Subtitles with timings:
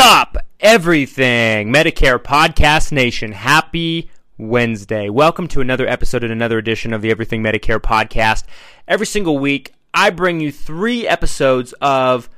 [0.00, 3.32] Up, everything Medicare Podcast Nation?
[3.32, 5.08] Happy Wednesday.
[5.08, 8.44] Welcome to another episode and another edition of the Everything Medicare Podcast.
[8.86, 12.30] Every single week, I bring you three episodes of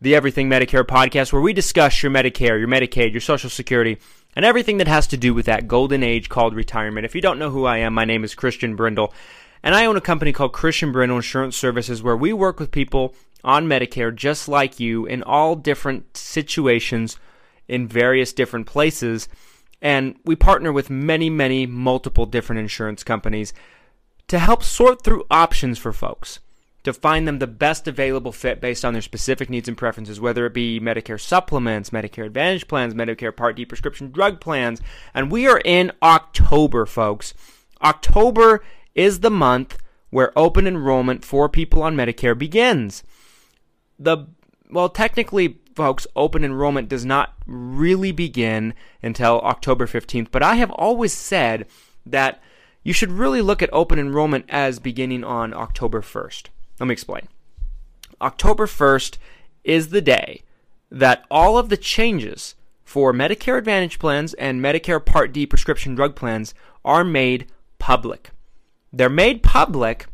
[0.00, 3.98] the Everything Medicare Podcast where we discuss your Medicare, your Medicaid, your Social Security,
[4.36, 7.04] and everything that has to do with that golden age called retirement.
[7.04, 9.12] If you don't know who I am, my name is Christian Brindle,
[9.64, 13.16] and I own a company called Christian Brindle Insurance Services where we work with people
[13.44, 17.18] on Medicare just like you in all different situations
[17.68, 19.28] in various different places.
[19.80, 23.52] And we partner with many, many multiple different insurance companies
[24.28, 26.40] to help sort through options for folks
[26.84, 30.46] to find them the best available fit based on their specific needs and preferences, whether
[30.46, 34.80] it be Medicare supplements, Medicare Advantage plans, Medicare Part D prescription drug plans.
[35.14, 37.34] And we are in October, folks.
[37.82, 38.62] October
[38.94, 39.78] is the month
[40.10, 43.02] where open enrollment for people on Medicare begins
[43.98, 44.26] the
[44.70, 50.70] well, technically, folks, open enrollment does not really begin until October 15th, but I have
[50.72, 51.66] always said
[52.04, 52.42] that
[52.82, 56.46] you should really look at open enrollment as beginning on October 1st.
[56.80, 57.28] Let me explain.
[58.20, 59.18] October 1st
[59.64, 60.42] is the day
[60.90, 62.54] that all of the changes
[62.84, 66.54] for Medicare Advantage plans and Medicare Part D prescription drug plans
[66.84, 67.46] are made
[67.78, 68.30] public.
[68.92, 70.06] They're made public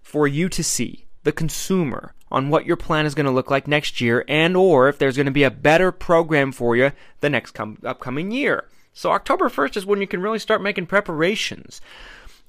[0.00, 3.66] for you to see, the consumer, on what your plan is going to look like
[3.66, 7.30] next year and or if there's going to be a better program for you the
[7.30, 8.68] next com- upcoming year.
[8.92, 11.80] So October 1st is when you can really start making preparations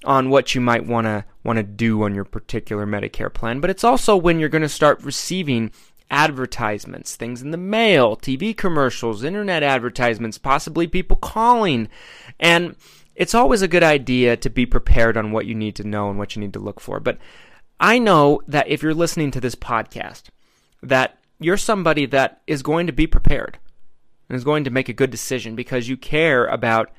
[0.06, 3.70] on what you might want to want to do on your particular Medicare plan, but
[3.70, 5.72] it's also when you're going to start receiving
[6.12, 11.88] advertisements, things in the mail, TV commercials, internet advertisements, possibly people calling.
[12.40, 12.76] And
[13.16, 16.18] it's always a good idea to be prepared on what you need to know and
[16.18, 17.00] what you need to look for.
[17.00, 17.18] But
[17.80, 20.24] I know that if you're listening to this podcast,
[20.84, 23.58] that you're somebody that is going to be prepared
[24.28, 26.92] and is going to make a good decision because you care about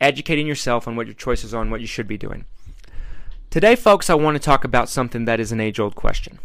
[0.00, 2.44] educating yourself on what your choices are and what you should be doing.
[3.50, 6.40] Today, folks, I want to talk about something that is an age old question,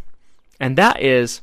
[0.60, 1.42] and that is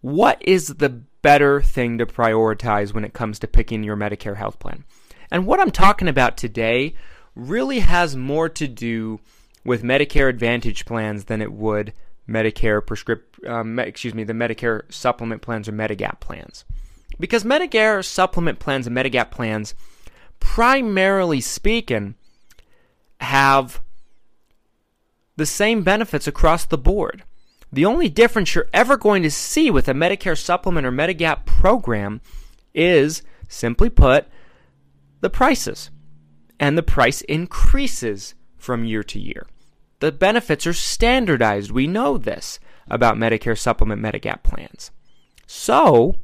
[0.00, 4.58] what is the better thing to prioritize when it comes to picking your Medicare health
[4.58, 4.84] plan?
[5.30, 6.94] And what I'm talking about today
[7.34, 9.20] really has more to do
[9.64, 11.92] with Medicare Advantage plans than it would
[12.28, 16.64] Medicare prescript, um, excuse me, the Medicare supplement plans or Medigap plans.
[17.18, 19.74] Because Medicare supplement plans and Medigap plans,
[20.40, 22.14] primarily speaking,
[23.20, 23.80] have
[25.36, 27.24] the same benefits across the board.
[27.72, 32.20] The only difference you're ever going to see with a Medicare supplement or Medigap program
[32.74, 34.26] is, simply put,
[35.20, 35.90] the prices.
[36.60, 39.46] And the price increases from year to year.
[40.00, 41.70] The benefits are standardized.
[41.70, 44.90] We know this about Medicare supplement Medigap plans.
[45.46, 46.16] So,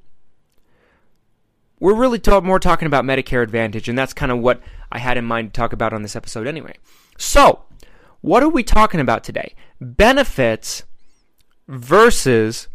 [1.81, 4.61] we're really more talking about Medicare Advantage, and that's kind of what
[4.93, 6.77] I had in mind to talk about on this episode anyway.
[7.19, 7.62] So,
[8.21, 9.55] what are we talking about today?
[9.81, 10.84] Benefits
[11.69, 12.69] versus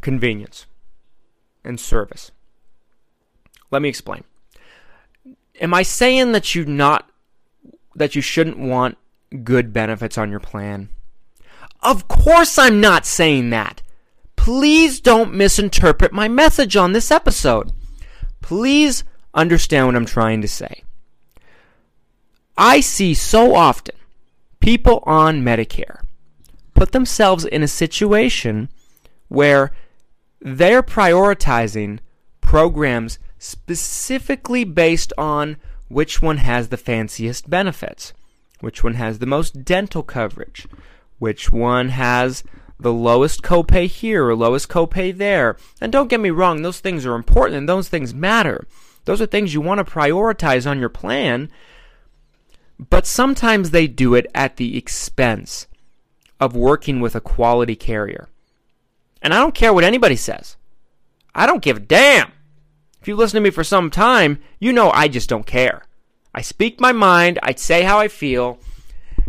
[0.00, 0.66] convenience
[1.64, 2.30] and service.
[3.70, 4.24] Let me explain.
[5.60, 7.10] Am I saying that you're not
[7.94, 8.98] that you shouldn't want
[9.42, 10.88] good benefits on your plan.
[11.82, 13.82] Of course, I'm not saying that.
[14.36, 17.72] Please don't misinterpret my message on this episode.
[18.40, 20.84] Please understand what I'm trying to say.
[22.56, 23.96] I see so often
[24.60, 26.02] people on Medicare
[26.74, 28.68] put themselves in a situation
[29.28, 29.72] where
[30.40, 31.98] they're prioritizing
[32.40, 35.56] programs specifically based on
[35.88, 38.12] which one has the fanciest benefits
[38.64, 40.66] which one has the most dental coverage,
[41.18, 42.42] which one has
[42.80, 45.56] the lowest copay here or lowest copay there.
[45.80, 48.66] And don't get me wrong, those things are important and those things matter.
[49.04, 51.50] Those are things you want to prioritize on your plan,
[52.78, 55.66] but sometimes they do it at the expense
[56.40, 58.28] of working with a quality carrier.
[59.22, 60.56] And I don't care what anybody says.
[61.34, 62.32] I don't give a damn.
[63.04, 65.82] If you listen to me for some time, you know I just don't care.
[66.34, 68.58] I speak my mind, I say how I feel,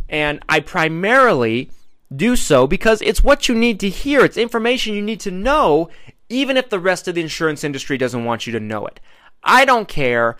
[0.07, 1.71] and I primarily
[2.15, 4.23] do so because it's what you need to hear.
[4.23, 5.89] It's information you need to know,
[6.29, 9.01] even if the rest of the insurance industry doesn't want you to know it.
[9.43, 10.37] I don't care.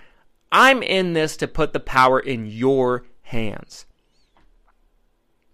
[0.49, 3.85] I'm in this to put the power in your hands.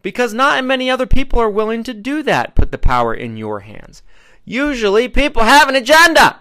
[0.03, 3.61] Because not many other people are willing to do that, put the power in your
[3.61, 4.03] hands.
[4.45, 6.40] Usually, people have an agenda.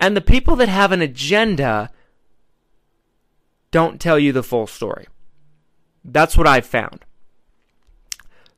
[0.00, 1.90] And the people that have an agenda
[3.70, 5.06] don't tell you the full story.
[6.04, 7.04] That's what I've found.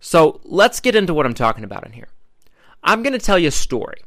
[0.01, 2.09] So let's get into what I'm talking about in here.
[2.83, 4.03] I'm going to tell you a story.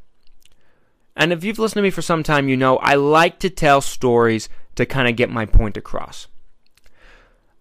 [1.16, 3.82] And if you've listened to me for some time, you know I like to tell
[3.82, 6.28] stories to kind of get my point across.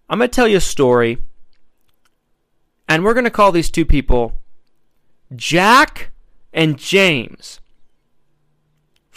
[0.09, 1.17] I'm going to tell you a story,
[2.87, 4.41] and we're going to call these two people
[5.35, 6.11] Jack
[6.53, 7.59] and James.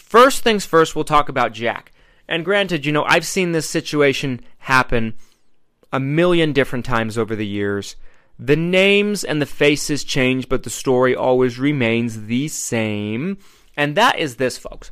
[0.09, 1.91] First things first, we'll talk about Jack.
[2.27, 5.13] And granted, you know, I've seen this situation happen
[5.93, 7.95] a million different times over the years.
[8.39, 13.37] The names and the faces change, but the story always remains the same.
[13.77, 14.89] And that is this, folks.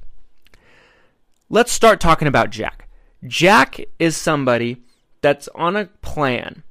[1.50, 2.88] Let's start talking about Jack.
[3.26, 4.84] Jack is somebody
[5.22, 6.62] that's on a plan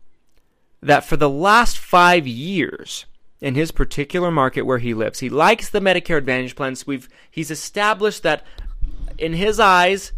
[0.80, 3.06] that for the last five years
[3.40, 6.86] in his particular market where he lives, he likes the Medicare Advantage plans.
[6.86, 8.44] We've he's established that
[9.18, 10.12] in his eyes,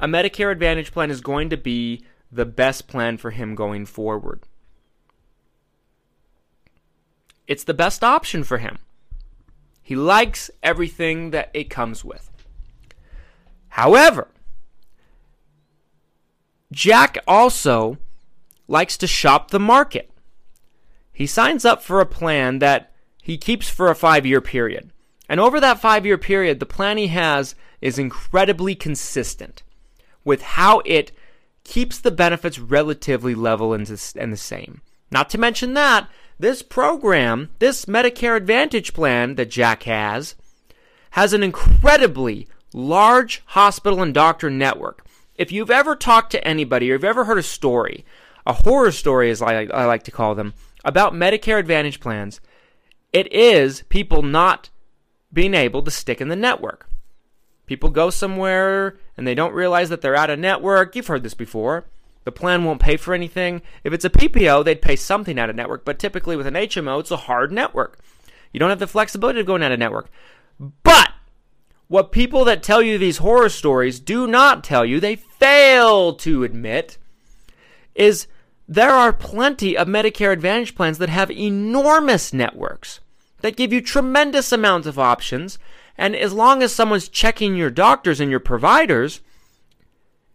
[0.00, 4.42] a Medicare Advantage plan is going to be the best plan for him going forward.
[7.46, 8.78] It's the best option for him.
[9.82, 12.30] He likes everything that it comes with.
[13.68, 14.28] However,
[16.70, 17.96] Jack also
[18.66, 20.10] likes to shop the market.
[21.18, 24.92] He signs up for a plan that he keeps for a five year period.
[25.28, 29.64] And over that five year period, the plan he has is incredibly consistent
[30.24, 31.10] with how it
[31.64, 34.80] keeps the benefits relatively level and the same.
[35.10, 40.36] Not to mention that, this program, this Medicare Advantage plan that Jack has,
[41.10, 45.04] has an incredibly large hospital and doctor network.
[45.34, 48.04] If you've ever talked to anybody or you've ever heard a story,
[48.46, 50.54] a horror story as I, I like to call them,
[50.84, 52.40] about Medicare Advantage plans,
[53.12, 54.70] it is people not
[55.32, 56.88] being able to stick in the network.
[57.66, 60.96] People go somewhere and they don't realize that they're out of network.
[60.96, 61.84] You've heard this before.
[62.24, 63.62] The plan won't pay for anything.
[63.84, 67.00] If it's a PPO, they'd pay something out of network, but typically with an HMO,
[67.00, 67.98] it's a hard network.
[68.52, 70.10] You don't have the flexibility of going out of network.
[70.58, 71.12] But
[71.88, 76.44] what people that tell you these horror stories do not tell you, they fail to
[76.44, 76.98] admit,
[77.94, 78.26] is
[78.68, 83.00] there are plenty of Medicare Advantage plans that have enormous networks
[83.40, 85.58] that give you tremendous amounts of options.
[85.96, 89.20] And as long as someone's checking your doctors and your providers,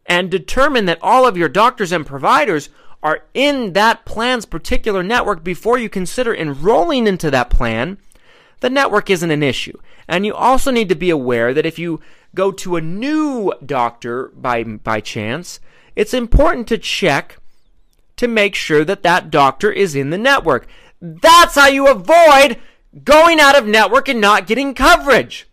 [0.06, 2.70] and determine that all of your doctors and providers
[3.02, 7.98] are in that plan's particular network before you consider enrolling into that plan,
[8.62, 9.78] the network isn't an issue.
[10.08, 12.02] And you also need to be aware that if you
[12.34, 15.60] go to a new doctor by, by chance,
[15.96, 17.38] it's important to check
[18.18, 20.68] to make sure that that doctor is in the network.
[21.02, 22.60] That's how you avoid
[23.04, 25.48] going out of network and not getting coverage.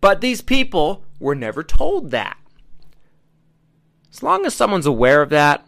[0.00, 2.36] But these people were never told that.
[4.12, 5.66] As long as someone's aware of that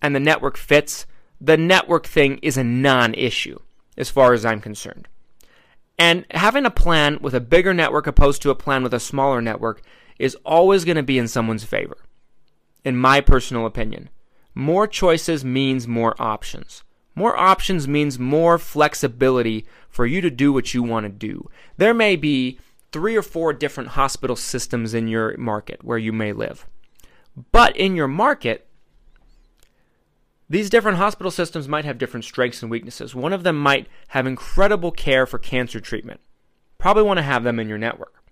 [0.00, 1.06] and the network fits,
[1.40, 3.58] the network thing is a non issue
[3.96, 5.08] as far as I'm concerned.
[5.98, 9.42] And having a plan with a bigger network opposed to a plan with a smaller
[9.42, 9.82] network
[10.18, 11.98] is always going to be in someone's favor,
[12.84, 14.08] in my personal opinion.
[14.58, 16.82] More choices means more options.
[17.14, 21.48] More options means more flexibility for you to do what you want to do.
[21.76, 22.58] There may be
[22.90, 26.66] three or four different hospital systems in your market where you may live.
[27.52, 28.66] But in your market,
[30.50, 33.14] these different hospital systems might have different strengths and weaknesses.
[33.14, 36.18] One of them might have incredible care for cancer treatment.
[36.78, 38.24] Probably want to have them in your network.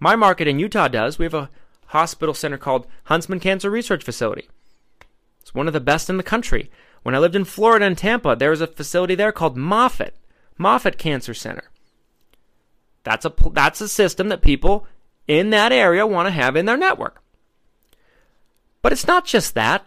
[0.00, 1.20] My market in Utah does.
[1.20, 1.50] We have a
[1.86, 4.48] hospital center called Huntsman Cancer Research Facility.
[5.42, 6.70] It's one of the best in the country.
[7.02, 10.16] When I lived in Florida and Tampa, there was a facility there called Moffitt,
[10.56, 11.64] Moffitt Cancer Center.
[13.02, 14.86] That's a that's a system that people
[15.26, 17.22] in that area want to have in their network.
[18.80, 19.84] But it's not just that.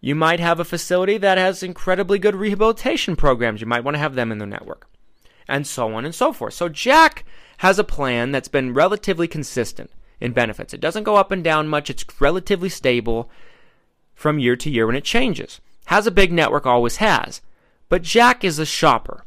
[0.00, 3.60] You might have a facility that has incredibly good rehabilitation programs.
[3.60, 4.88] You might want to have them in the network.
[5.48, 6.54] And so on and so forth.
[6.54, 7.24] So Jack
[7.58, 9.90] has a plan that's been relatively consistent.
[10.20, 10.72] in benefits.
[10.72, 11.90] It doesn't go up and down much.
[11.90, 13.30] It's relatively stable
[14.16, 15.60] from year to year when it changes.
[15.84, 17.40] Has a big network, always has.
[17.88, 19.24] But Jack is a shopper.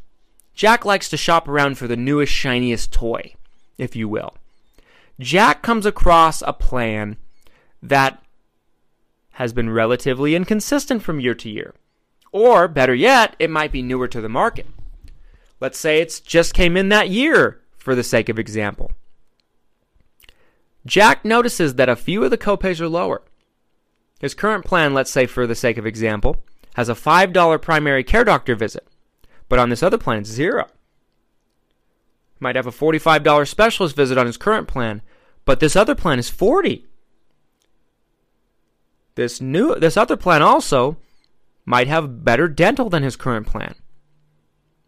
[0.53, 3.36] Jack likes to shop around for the newest, shiniest toy,
[3.77, 4.36] if you will.
[5.17, 7.15] Jack comes across a plan
[7.81, 8.22] that
[9.34, 11.74] has been relatively inconsistent from year to year.
[12.34, 14.67] Or, better yet, it might be newer to the market.
[15.62, 18.91] Let's say it's just came in that year, for the sake of example.
[20.86, 23.22] Jack notices that a few of the copays are lower.
[24.20, 26.38] His current plan, let's say for the sake of example,
[26.76, 28.88] has a $5 primary care doctor visit,
[29.48, 30.68] but on this other plan it's zero.
[32.40, 35.02] Might have a $45 specialist visit on his current plan,
[35.46, 36.86] but this other plan is 40.
[39.16, 40.98] This new this other plan also
[41.66, 43.76] might have better dental than his current plan.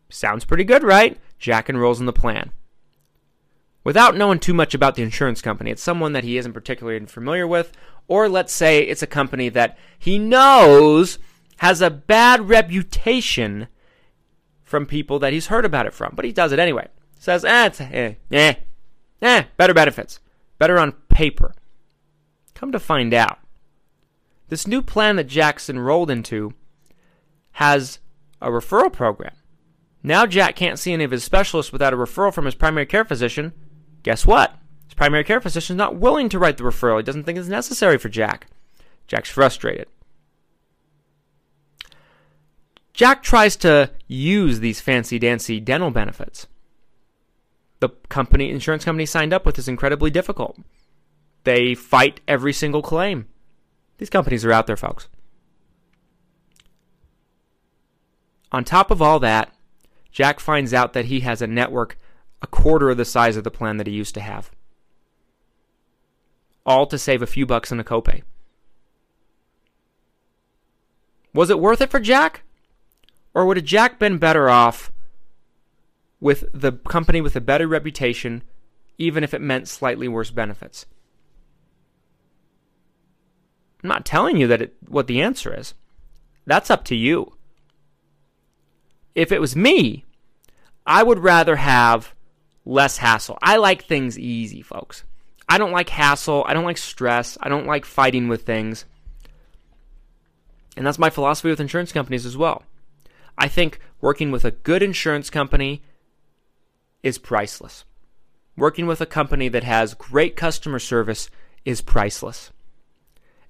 [0.09, 1.19] Sounds pretty good, right?
[1.37, 2.51] Jack enrolls in the plan.
[3.83, 7.47] Without knowing too much about the insurance company, it's someone that he isn't particularly familiar
[7.47, 7.71] with,
[8.07, 11.17] or let's say it's a company that he knows
[11.57, 13.67] has a bad reputation
[14.63, 16.87] from people that he's heard about it from, but he does it anyway.
[17.19, 18.53] Says, eh, it's, eh, eh,
[19.21, 20.19] eh, better benefits,
[20.57, 21.53] better on paper.
[22.53, 23.39] Come to find out,
[24.49, 26.53] this new plan that Jack's enrolled into
[27.53, 27.99] has
[28.41, 29.33] a referral program.
[30.03, 33.05] Now Jack can't see any of his specialists without a referral from his primary care
[33.05, 33.53] physician.
[34.03, 34.55] Guess what?
[34.87, 36.97] His primary care physician is not willing to write the referral.
[36.97, 38.47] He doesn't think it's necessary for Jack.
[39.07, 39.87] Jack's frustrated.
[42.93, 46.47] Jack tries to use these fancy dancy dental benefits.
[47.79, 50.57] The company, insurance company signed up with is incredibly difficult.
[51.43, 53.27] They fight every single claim.
[53.97, 55.07] These companies are out there, folks.
[58.51, 59.53] On top of all that,
[60.11, 61.97] Jack finds out that he has a network
[62.41, 64.51] a quarter of the size of the plan that he used to have.
[66.65, 68.23] All to save a few bucks in a copay.
[71.33, 72.43] Was it worth it for Jack?
[73.33, 74.91] Or would have Jack been better off
[76.19, 78.43] with the company with a better reputation,
[78.97, 80.85] even if it meant slightly worse benefits?
[83.81, 85.73] I'm not telling you that it, what the answer is.
[86.45, 87.33] That's up to you.
[89.15, 90.05] If it was me,
[90.85, 92.13] I would rather have
[92.65, 93.37] less hassle.
[93.41, 95.03] I like things easy, folks.
[95.47, 96.45] I don't like hassle.
[96.47, 97.37] I don't like stress.
[97.41, 98.85] I don't like fighting with things.
[100.77, 102.63] And that's my philosophy with insurance companies as well.
[103.37, 105.81] I think working with a good insurance company
[107.03, 107.83] is priceless.
[108.55, 111.29] Working with a company that has great customer service
[111.65, 112.51] is priceless.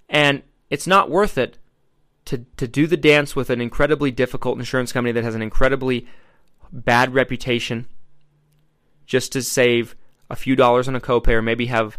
[0.09, 1.57] And it's not worth it
[2.25, 6.07] to, to do the dance with an incredibly difficult insurance company that has an incredibly
[6.71, 7.87] bad reputation
[9.11, 9.93] just to save
[10.29, 11.97] a few dollars on a copay or maybe have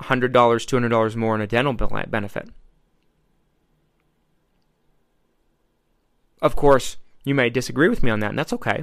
[0.00, 2.48] $100, $200 more in a dental benefit.
[6.42, 8.82] Of course, you may disagree with me on that, and that's okay.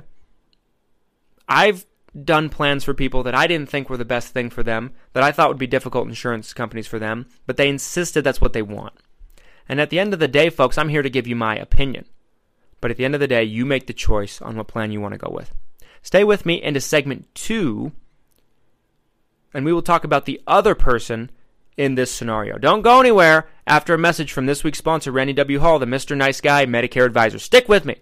[1.50, 1.86] I've
[2.24, 5.24] done plans for people that I didn't think were the best thing for them, that
[5.24, 8.62] I thought would be difficult insurance companies for them, but they insisted that's what they
[8.62, 8.94] want.
[9.68, 12.06] And at the end of the day, folks, I'm here to give you my opinion.
[12.80, 15.02] But at the end of the day, you make the choice on what plan you
[15.02, 15.54] want to go with.
[16.04, 17.94] Stay with me into segment two,
[19.54, 21.32] and we will talk about the other person
[21.78, 22.58] in this scenario.
[22.58, 25.60] Don't go anywhere after a message from this week's sponsor, Randy W.
[25.60, 26.16] Hall, the Mr.
[26.16, 27.40] Nice Guy Medicare Advisor.
[27.40, 27.96] Stick with me.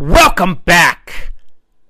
[0.00, 0.97] Welcome back,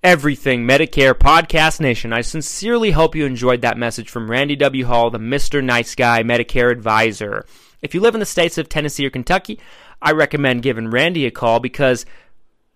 [0.03, 2.13] everything Medicare Podcast Nation.
[2.13, 4.85] I sincerely hope you enjoyed that message from Randy W.
[4.85, 5.63] Hall, the Mr.
[5.63, 7.45] Nice Guy Medicare advisor.
[7.83, 9.59] If you live in the states of Tennessee or Kentucky,
[10.01, 12.07] I recommend giving Randy a call because,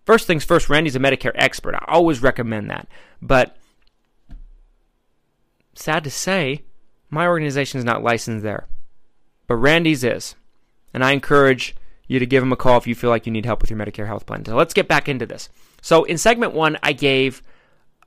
[0.04, 1.74] first things first, Randy's a Medicare expert.
[1.74, 2.88] I always recommend that.
[3.20, 3.56] But,
[5.74, 6.62] sad to say,
[7.10, 8.66] my organization is not licensed there.
[9.46, 10.34] But Randy's is.
[10.92, 11.74] And I encourage
[12.06, 13.78] you to give him a call if you feel like you need help with your
[13.78, 14.44] Medicare health plan.
[14.44, 15.48] So let's get back into this.
[15.82, 17.42] So in segment one, I gave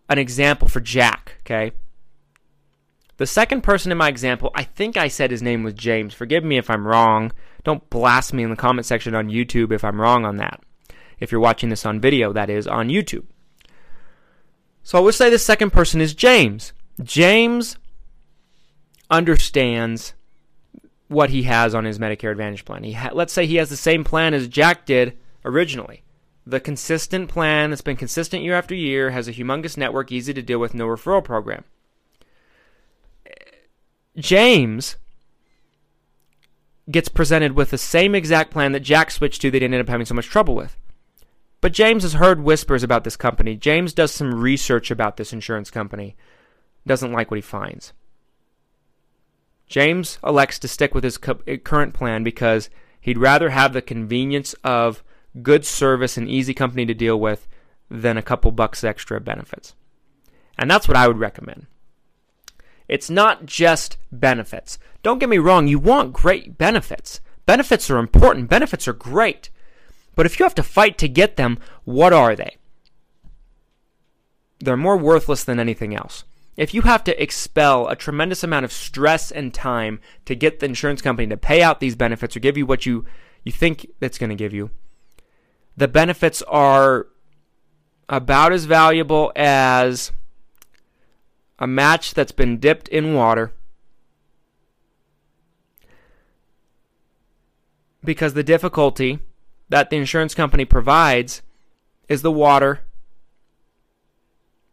[0.10, 1.74] an example for Jack, okay?
[3.17, 6.13] The second person in my example, I think I said his name was James.
[6.13, 7.32] Forgive me if I'm wrong.
[7.63, 10.62] Don't blast me in the comment section on YouTube if I'm wrong on that.
[11.20, 13.25] If you're watching this on video, that is on YouTube.
[14.84, 16.72] So I would say the second person is James.
[17.03, 17.77] James
[19.10, 20.13] understands
[21.08, 22.84] what he has on his Medicare Advantage plan.
[22.84, 26.05] He ha- let's say he has the same plan as Jack did originally.
[26.48, 30.42] The consistent plan that's been consistent year after year has a humongous network, easy to
[30.42, 31.64] deal with, no referral program.
[34.16, 34.96] James
[36.90, 39.90] gets presented with the same exact plan that Jack switched to that he ended up
[39.90, 40.78] having so much trouble with.
[41.62, 43.56] But James has heard whispers about this company.
[43.56, 46.16] James does some research about this insurance company.
[46.86, 47.92] Doesn't like what he finds.
[49.68, 52.70] James elects to stick with his current plan because
[53.02, 55.04] he'd rather have the convenience of
[55.42, 57.48] good service and easy company to deal with
[57.89, 59.75] than a couple bucks extra benefits.
[60.58, 61.68] And that's what I would recommend.
[62.88, 64.77] It's not just benefits.
[65.04, 67.20] Don't get me wrong, you want great benefits.
[67.46, 69.50] Benefits are important, benefits are great.
[70.15, 72.58] But if you have to fight to get them, what are they?
[74.60, 76.24] They're more worthless than anything else.
[76.55, 80.68] If you have to expel a tremendous amount of stress and time to get the
[80.68, 83.05] insurance company to pay out these benefits or give you what you,
[83.44, 84.72] you think it's going to give you,
[85.77, 87.07] the benefits are
[88.07, 90.11] about as valuable as
[91.59, 93.51] a match that's been dipped in water.
[98.03, 99.20] Because the difficulty
[99.70, 101.42] that the insurance company provides
[102.07, 102.81] is the water,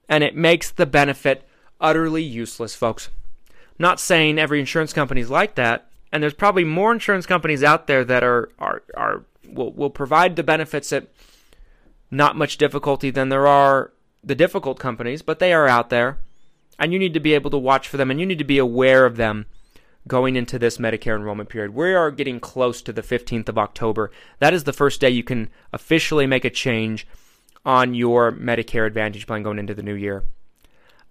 [0.08, 1.48] and it makes the benefit
[1.80, 3.08] utterly useless, folks.
[3.78, 7.86] Not saying every insurance company is like that, and there's probably more insurance companies out
[7.86, 11.09] there that are are are will will provide the benefits at
[12.11, 16.18] not much difficulty than there are the difficult companies, but they are out there,
[16.78, 18.59] and you need to be able to watch for them, and you need to be
[18.59, 19.46] aware of them
[20.09, 21.74] going into this Medicare enrollment period.
[21.74, 24.11] We are getting close to the 15th of October.
[24.40, 27.07] That is the first day you can officially make a change
[27.64, 30.24] on your Medicare Advantage plan going into the new year.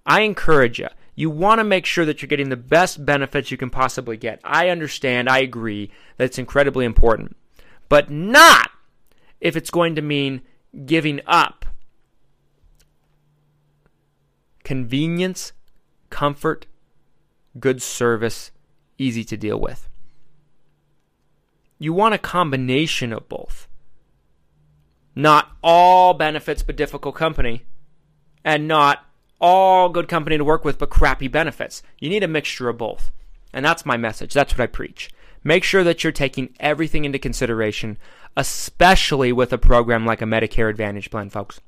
[0.05, 0.89] I encourage you.
[1.15, 4.41] You want to make sure that you're getting the best benefits you can possibly get.
[4.43, 7.35] I understand, I agree that it's incredibly important,
[7.91, 8.71] but not
[9.41, 10.41] if it's going to mean
[10.85, 11.65] giving up
[14.63, 15.51] convenience,
[16.09, 16.67] comfort,
[17.59, 18.51] good service,
[18.97, 19.89] easy to deal with.
[21.79, 23.67] You want a combination of both.
[25.13, 27.65] Not all benefits but difficult company,
[28.45, 29.05] and not
[29.41, 31.83] all good company to work with, but crappy benefits.
[31.99, 33.11] You need a mixture of both.
[33.51, 34.33] And that's my message.
[34.33, 35.09] That's what I preach.
[35.43, 37.97] Make sure that you're taking everything into consideration,
[38.37, 41.59] especially with a program like a Medicare Advantage plan, folks.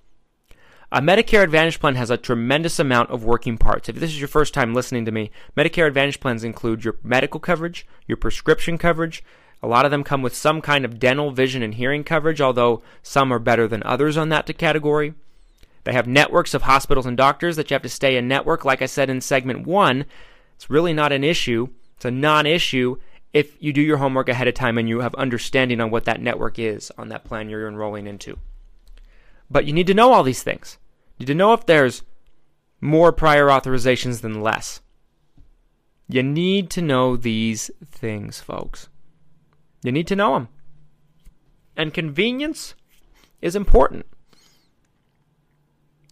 [0.92, 3.90] A Medicare Advantage plan has a tremendous amount of working parts.
[3.90, 7.40] If this is your first time listening to me, Medicare Advantage plans include your medical
[7.40, 9.24] coverage, your prescription coverage.
[9.64, 12.84] A lot of them come with some kind of dental, vision, and hearing coverage, although
[13.02, 15.16] some are better than others on that category.
[15.84, 18.64] They have networks of hospitals and doctors that you have to stay in network.
[18.64, 20.06] Like I said in segment one,
[20.56, 21.70] it's really not an issue.
[21.96, 22.98] It's a non issue
[23.34, 26.22] if you do your homework ahead of time and you have understanding on what that
[26.22, 28.38] network is on that plan you're enrolling into.
[29.50, 30.78] But you need to know all these things.
[31.18, 32.04] You need to know if there's
[32.80, 34.82] more prior authorizations than less.
[36.08, 38.90] You need to know these things, folks.
[39.84, 40.50] You need to know them.
[41.76, 42.76] And convenience
[43.42, 44.06] is important.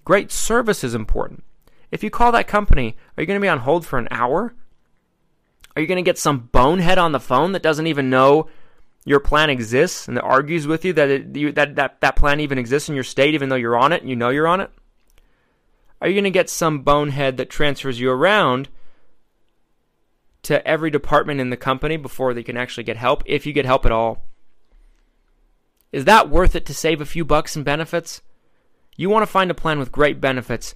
[0.04, 1.44] Great service is important.
[1.92, 4.56] If you call that company, are you going to be on hold for an hour?
[5.76, 8.50] Are you going to get some bonehead on the phone that doesn't even know
[9.06, 12.40] your plan exists and that argues with you that it, you, that, that that plan
[12.40, 14.62] even exists in your state, even though you're on it and you know you're on
[14.62, 14.70] it?
[16.02, 18.70] Are you going to get some bonehead that transfers you around
[20.44, 23.66] to every department in the company before they can actually get help, if you get
[23.66, 24.26] help at all?
[25.92, 28.22] Is that worth it to save a few bucks in benefits?
[28.96, 30.74] You want to find a plan with great benefits,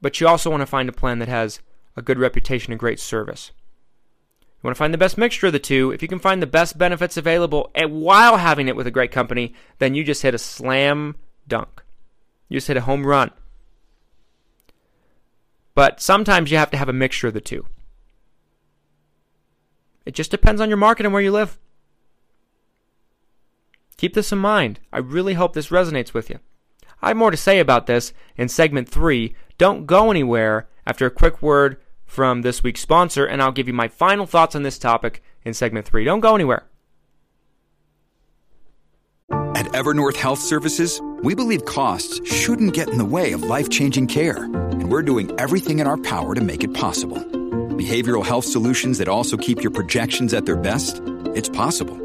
[0.00, 1.60] but you also want to find a plan that has
[1.98, 3.50] a good reputation and great service.
[4.40, 5.90] You want to find the best mixture of the two.
[5.90, 9.10] If you can find the best benefits available eh, while having it with a great
[9.10, 11.82] company, then you just hit a slam dunk.
[12.48, 13.32] You just hit a home run.
[15.74, 17.66] But sometimes you have to have a mixture of the two.
[20.06, 21.58] It just depends on your market and where you live.
[23.96, 24.78] Keep this in mind.
[24.92, 26.38] I really hope this resonates with you.
[27.02, 29.34] I have more to say about this in segment three.
[29.56, 31.76] Don't go anywhere after a quick word
[32.08, 35.54] from this week's sponsor, and I'll give you my final thoughts on this topic in
[35.54, 36.04] segment three.
[36.04, 36.64] Don't go anywhere.
[39.30, 44.06] At Evernorth Health Services, we believe costs shouldn't get in the way of life changing
[44.06, 47.18] care, and we're doing everything in our power to make it possible.
[47.18, 51.02] Behavioral health solutions that also keep your projections at their best?
[51.34, 51.96] It's possible.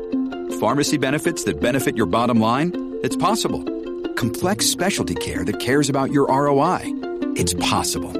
[0.59, 2.71] Pharmacy benefits that benefit your bottom line?
[3.03, 3.63] It's possible.
[4.15, 6.81] Complex specialty care that cares about your ROI?
[7.35, 8.11] It's possible.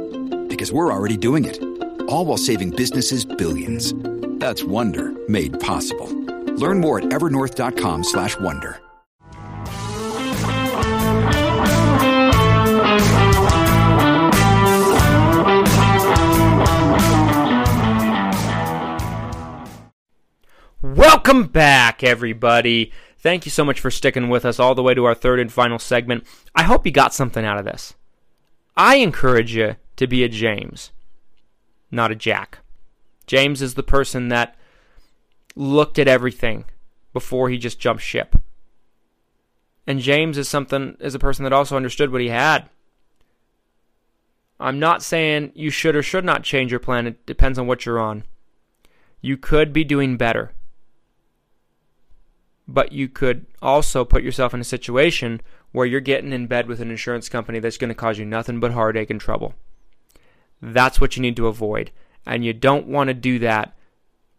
[0.48, 1.72] Because we're already doing it.
[2.08, 3.94] All while saving businesses billions.
[4.39, 6.08] That's Wonder made possible.
[6.56, 8.80] Learn more at evernorth.com/wonder.
[20.82, 22.92] Welcome back, everybody.
[23.18, 25.52] Thank you so much for sticking with us all the way to our third and
[25.52, 26.26] final segment.
[26.54, 27.94] I hope you got something out of this.
[28.76, 30.92] I encourage you to be a James,
[31.93, 32.60] not a Jack.
[33.27, 34.56] James is the person that
[35.56, 36.65] looked at everything
[37.13, 38.36] before he just jumped ship.
[39.86, 42.69] And James is something is a person that also understood what he had.
[44.60, 47.08] I'm not saying you should or should not change your plan.
[47.08, 48.23] It depends on what you're on.
[49.21, 50.53] You could be doing better
[52.67, 56.79] but you could also put yourself in a situation where you're getting in bed with
[56.79, 59.53] an insurance company that's going to cause you nothing but heartache and trouble.
[60.63, 61.91] That's what you need to avoid.
[62.26, 63.76] And you don't want to do that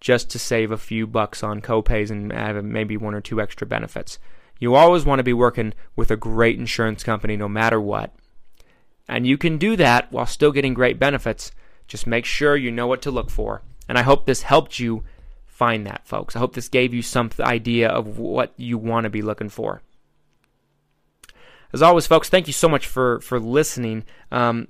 [0.00, 4.18] just to save a few bucks on copays and maybe one or two extra benefits.
[4.58, 8.14] You always want to be working with a great insurance company no matter what.
[9.06, 11.52] And you can do that while still getting great benefits.
[11.86, 13.60] Just make sure you know what to look for.
[13.86, 15.04] And I hope this helped you
[15.46, 16.34] find that, folks.
[16.34, 19.82] I hope this gave you some idea of what you want to be looking for.
[21.74, 24.04] As always, folks, thank you so much for for listening.
[24.32, 24.68] Um,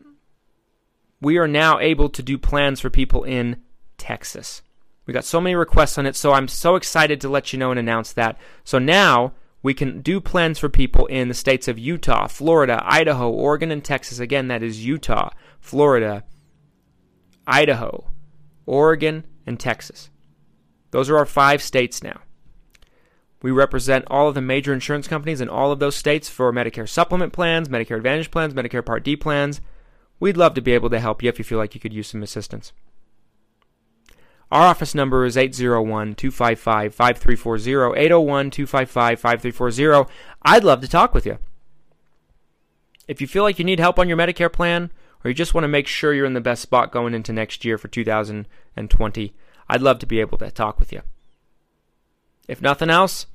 [1.24, 3.56] we are now able to do plans for people in
[3.96, 4.62] Texas.
[5.06, 7.70] We got so many requests on it, so I'm so excited to let you know
[7.70, 8.38] and announce that.
[8.62, 9.32] So now
[9.62, 13.82] we can do plans for people in the states of Utah, Florida, Idaho, Oregon, and
[13.82, 14.18] Texas.
[14.18, 16.24] Again, that is Utah, Florida,
[17.46, 18.04] Idaho,
[18.66, 20.10] Oregon, and Texas.
[20.90, 22.20] Those are our five states now.
[23.42, 26.88] We represent all of the major insurance companies in all of those states for Medicare
[26.88, 29.60] supplement plans, Medicare Advantage plans, Medicare Part D plans.
[30.24, 32.08] We'd love to be able to help you if you feel like you could use
[32.08, 32.72] some assistance.
[34.50, 38.00] Our office number is 801 255 5340.
[38.00, 40.10] 801 255 5340.
[40.40, 41.36] I'd love to talk with you.
[43.06, 44.90] If you feel like you need help on your Medicare plan,
[45.22, 47.62] or you just want to make sure you're in the best spot going into next
[47.62, 49.34] year for 2020,
[49.68, 51.02] I'd love to be able to talk with you.
[52.48, 53.26] If nothing else,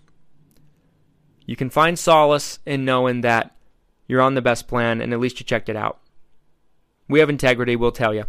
[1.45, 3.55] you can find solace in knowing that
[4.07, 5.99] you're on the best plan and at least you checked it out.
[7.09, 8.25] We have integrity, we'll tell you.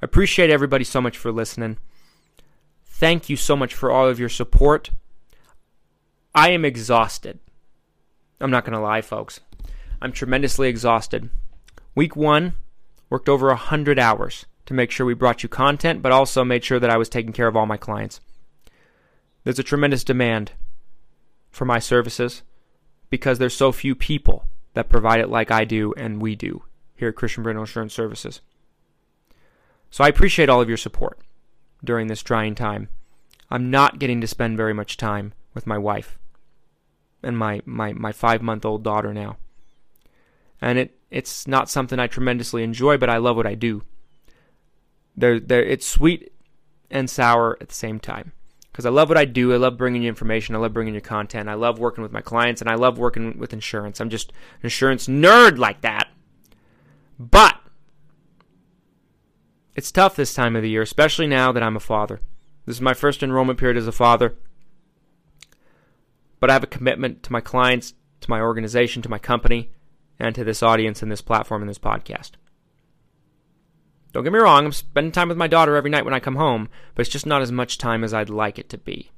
[0.00, 1.78] I appreciate everybody so much for listening.
[2.84, 4.90] Thank you so much for all of your support.
[6.34, 7.40] I am exhausted.
[8.40, 9.40] I'm not going to lie, folks.
[10.00, 11.28] I'm tremendously exhausted.
[11.94, 12.54] Week one,
[13.10, 16.78] worked over 100 hours to make sure we brought you content, but also made sure
[16.78, 18.20] that I was taking care of all my clients.
[19.42, 20.52] There's a tremendous demand
[21.50, 22.42] for my services
[23.10, 26.64] because there's so few people that provide it like I do and we do
[26.96, 28.40] here at Christian Brindle Insurance Services.
[29.90, 31.18] So I appreciate all of your support
[31.82, 32.88] during this trying time.
[33.50, 36.18] I'm not getting to spend very much time with my wife
[37.22, 39.36] and my, my, my five month old daughter now.
[40.60, 43.82] And it, it's not something I tremendously enjoy, but I love what I do.
[45.16, 46.32] They're, they're, it's sweet
[46.90, 48.32] and sour at the same time.
[48.70, 49.52] Because I love what I do.
[49.52, 50.54] I love bringing you information.
[50.54, 51.48] I love bringing you content.
[51.48, 54.00] I love working with my clients, and I love working with insurance.
[54.00, 56.08] I'm just an insurance nerd like that.
[57.18, 57.58] But
[59.74, 62.20] it's tough this time of the year, especially now that I'm a father.
[62.66, 64.36] This is my first enrollment period as a father.
[66.38, 69.72] But I have a commitment to my clients, to my organization, to my company,
[70.18, 72.32] and to this audience and this platform and this podcast.
[74.12, 76.36] Don't get me wrong, I'm spending time with my daughter every night when I come
[76.36, 79.10] home, but it's just not as much time as I'd like it to be.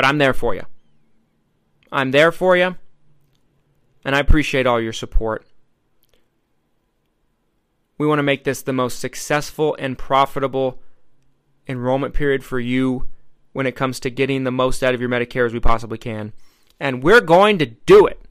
[0.00, 0.62] but I'm there for you.
[1.92, 2.76] I'm there for you,
[4.02, 5.44] and I appreciate all your support.
[7.98, 10.80] We want to make this the most successful and profitable
[11.68, 13.08] enrollment period for you
[13.52, 16.32] when it comes to getting the most out of your Medicare as we possibly can.
[16.80, 18.22] And we're going to do it.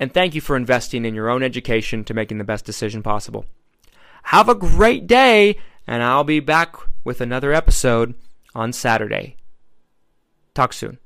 [0.00, 3.46] And thank you for investing in your own education to making the best decision possible.
[4.24, 8.14] Have a great day, and I'll be back with another episode
[8.54, 9.36] on Saturday.
[10.54, 10.98] Talk soon.